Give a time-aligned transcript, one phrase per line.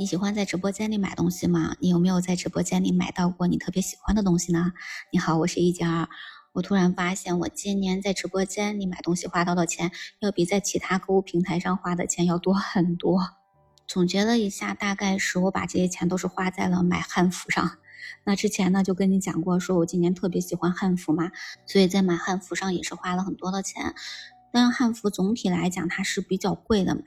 [0.00, 1.74] 你喜欢在直播间里买东西吗？
[1.80, 4.72] 你有没有在直播间里买到过你特别喜欢的东西呢？
[5.10, 6.08] 你好，我是一佳。
[6.52, 9.90] 我突然发现，我今年在直播间里买东西花到的钱，
[10.20, 13.28] 要比在其他购物平台上花的钱要多很多。
[13.88, 17.68] 总结了一下，大概是我把这些钱都是花在了买汉服上。
[18.22, 21.32] 那之前呢，就跟你讲过，说我今年特别喜欢汉服嘛，
[21.66, 23.96] 所以在买汉服上也是花了很多的钱。
[24.52, 27.02] 但汉服总体来讲，它是比较贵的嘛。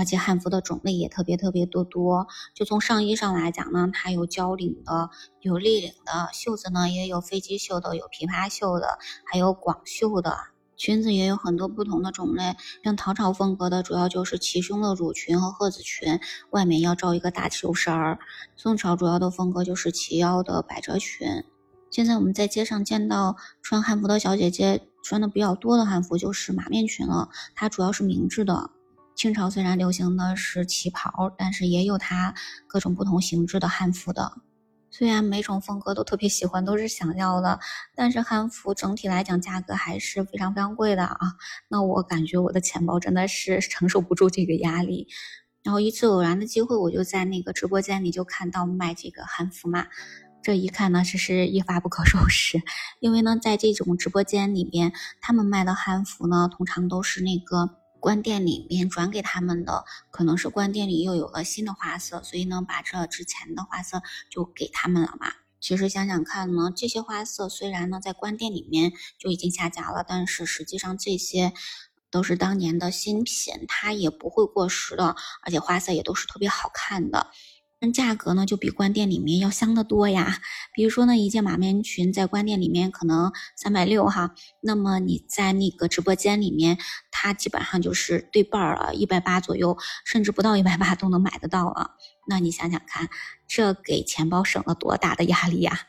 [0.00, 5.10] 而且汉服的种类也特别特别多多，就从上衣上来讲呢，它有交领的，
[5.42, 8.98] 有立领的，袖子呢也有飞机袖的，有琵琶袖的，
[9.30, 10.34] 还有广袖的。
[10.78, 18.18] 裙子也有很多不同的种类，像唐朝风格的，主要就是齐胸的乳裙和鹤子裙，外面要罩一个大袖衫儿。
[18.56, 21.44] 宋朝主要的风格就是齐腰的百褶裙。
[21.90, 28.70] 现在我们在街上见到穿汉服的小姐姐穿的比较多的汉服就是马面裙了，它主要是明制的。
[29.20, 32.34] 清朝虽然流行的是旗袍，但是也有它
[32.66, 34.32] 各种不同形制的汉服的。
[34.90, 37.60] 虽然每种风格都特别喜欢，都是想要的，
[37.94, 41.18] 但是汉服整体来讲价格还是非常非常贵的啊。
[41.68, 45.06] 那我感觉我的钱包真的是承受不住这个压力。
[45.62, 49.86] 然后一次偶然的机会，我就在那个直播间里就看到卖这个汉服嘛。
[50.42, 52.62] 这一看呢，真是一发不可收拾。
[53.00, 57.76] 因为呢，在这种直播间里边，他们卖的汉服呢，通常都是那个。
[58.00, 65.32] 关店里面转给他们的，可能是关店里又有了新的花色，所以呢，把这之前的花色就给他们了嘛。
[65.60, 71.52] 其实想想看呢，这些花色虽然呢在关店里面就已经下架了，但是实际上这些
[72.10, 77.26] 都是当年的新品，它也不会过时的，而且花色也都是特别好看的。
[77.82, 80.42] 那价格呢，就比关店里面要香得多呀。
[80.74, 86.76] 比如说呢，一件马面裙在关店里面可能三百六哈，那么你在那个直播间里面，
[87.22, 89.76] 它基本上就是对半儿了，一百八左右，
[90.06, 91.90] 甚至不到一百八都能买得到了。
[92.26, 93.10] 那你想想看，
[93.46, 95.80] 这给钱包省了多大的压力呀？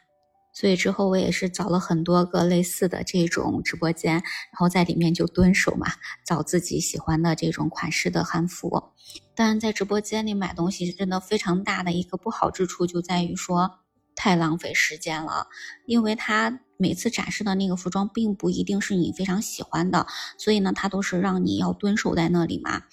[0.51, 4.23] 所以之后我也是找了很多个类似的这种直播间，然
[4.55, 5.87] 后在里面就蹲守嘛，
[6.25, 8.91] 找自己喜欢的这种款式的汉服。
[9.33, 13.79] 但在直播间里买东西真的非常大的一个不好之处就在于说
[14.21, 15.47] 太浪费时间了，
[15.87, 20.05] 因为他每次展示的那个服装并不一定是你非常喜欢的，
[20.37, 22.83] 所以呢，他都是让你要蹲守在那里嘛。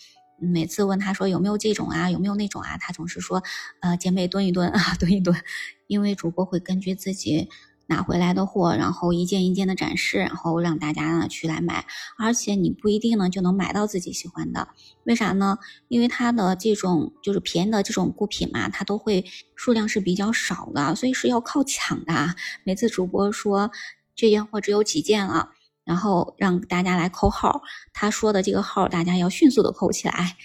[0.41, 3.43] 每次问他说有没有这种啊，有没有那种啊，他总是说，
[3.81, 5.37] 呃，姐妹蹲一蹲啊，蹲一蹲，
[5.87, 7.50] 因为主播会根据自己
[7.88, 11.84] 拿回来的货，然后一件一件的展示，然后让大家呢去来买，
[12.16, 14.69] 而且你不一定呢就能买到自己喜欢的，
[15.04, 15.59] 为啥呢？
[15.88, 19.25] 因为它的这种就是便宜的这种物品嘛，它都会
[19.56, 22.37] 数量是比较少的，所以是要靠抢的。
[22.62, 23.71] 每次主播说
[24.15, 25.50] 这件货只有几件了。
[25.84, 27.62] 然后让大家来扣号，
[27.94, 30.37] 他说的这个号大家要迅速的扣起来，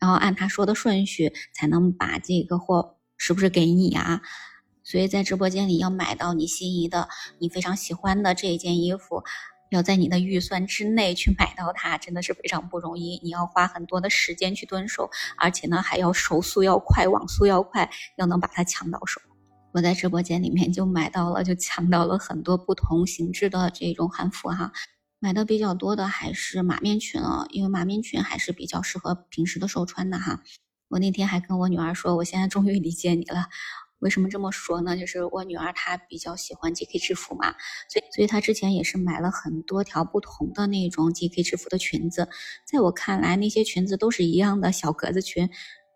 [0.00, 4.22] 然后按他说的顺序才能把这个货是不是给你啊？
[4.88, 9.22] 所以在直播间里要买到你心仪的、你非常喜欢的这一件衣服，
[9.68, 13.20] 要在你的预算之内去买到它，真的是非常不容易。
[13.22, 19.20] 你要花很多的时间去蹲守，而且呢还要手速要快，网速要快，要能把它抢到手。
[19.72, 24.72] 我在直播间里面就买到了，就抢到了很多不同形制的这种汉服哈。
[25.18, 30.40] 买的比较多的还是马面裙啊，因为马面裙还是比较适合平时的时候穿的哈。
[30.88, 33.48] 我那天还跟我女儿说，我现在终于理解你了。
[34.00, 34.96] 为什么这么说呢？
[34.96, 37.54] 就是我女儿她比较喜欢 GK 制服嘛，
[37.88, 42.28] 所以所以她之前也是买了很多条不同的那种 GK 制服的裙子。
[42.64, 45.48] 在我看来，那些裙子都是一样的小格子裙，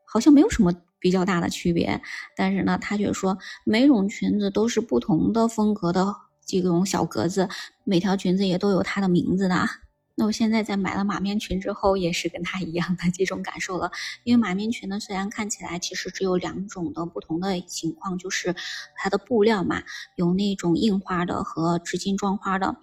[0.05, 0.73] 好像没有什么。
[1.03, 2.01] 比较大的区别，
[2.37, 6.15] 但是呢，他却说每种裙子都是不同的风格的
[6.47, 7.49] 这种小格子，
[7.83, 9.57] 每条裙子也都有它的名字的。
[10.15, 13.91] 那我现在在买了马面裙之后，也是跟他一样的这种感受了。
[14.25, 18.55] 因为马面裙呢，虽然看起来其实只有两种的不同的情况，就是
[18.97, 19.83] 它的布料嘛，
[20.17, 22.77] 有那种印花的和织金装花的。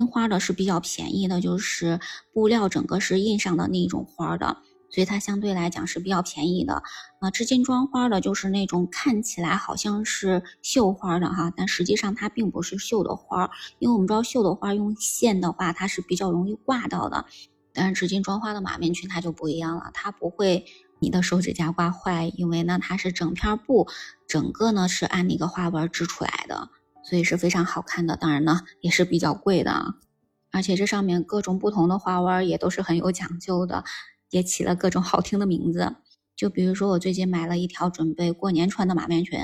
[0.00, 1.98] 印花的是比较便宜的，就是
[2.32, 4.58] 布料整个是印上的那种花的。
[4.90, 6.82] 所以它相对来讲是比较便宜的，
[7.20, 17.26] 啊，织金装花的就是那种看起来好像是绣花的哈，但实际上它并不是绣的花，因为我们知道绣的花用线的话，它是比较容易挂到的，
[17.74, 20.64] 但是织金装花的马面裙它就不一样了，它不会
[21.00, 23.86] 你的手指甲挂坏，因为呢它是整片布，
[24.26, 26.70] 整个呢是按那个花纹织出来的，
[27.04, 29.96] 所以是非常好看的，当然呢也是比较贵的，
[30.50, 33.84] 而且这上面各种不同的花纹也都是很有讲究的。
[34.30, 35.96] 也起了各种好听的名字，
[36.36, 39.38] 就比如说我最近买了一条准备过年穿的马面裙，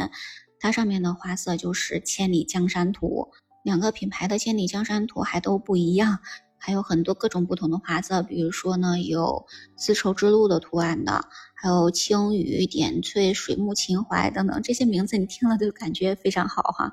[0.61, 3.29] 它上面的花色就是千里江山图，
[3.63, 6.19] 两个品牌的千里江山图还都不一样，
[6.59, 9.47] 还有很多各种不同的花色，比如说呢，有
[9.77, 16.93] 丝绸之路的图案的，还有青雨、点翠、水木情怀等等，这些名字你听了就感觉非常好哈。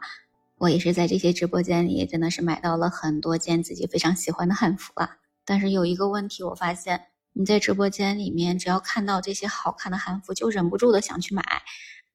[0.57, 5.17] 我也是在这些直播间里，真的是买到了很多件自己非常喜欢的汉服啊。
[5.43, 7.01] 但是有一个问题，我发现
[7.33, 11.43] 你在直播间里面，只要看到这些好看的韩服，就忍不住的想去买。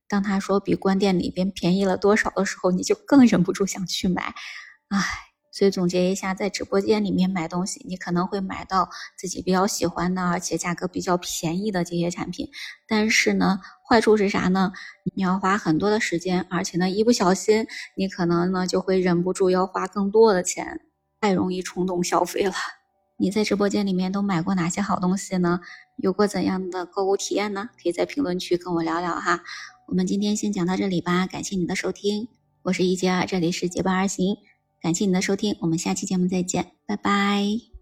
[0.08, 4.34] 当他说比官店里边便宜了多少的时候，你就更忍不住想去买。
[4.88, 5.02] 唉，
[5.50, 12.50] 所以总结一下，在直播间里面买东西，你可能会买到自己比较喜欢的，而且价格比较便宜的这些产品。
[12.86, 13.58] 但是呢，
[13.88, 14.72] 坏处是啥呢？
[15.16, 17.66] 你要花很多的时间，而且呢，一不小心，
[17.96, 20.82] 你可能呢就会忍不住要花更多的钱，
[21.20, 22.54] 太容易冲动消费了。
[23.18, 25.60] 你在直播间里面都买过哪些好东西呢？
[25.96, 27.70] 有过怎样的购物体验呢？
[27.82, 29.42] 可以在评论区跟我聊聊哈。
[29.88, 32.28] 我们今天先讲到这里吧，感谢你的收听，
[32.62, 34.36] 我是一杰二，这里是结伴而行，
[34.82, 37.75] 感谢你的收听，我们下期节目再见，拜拜。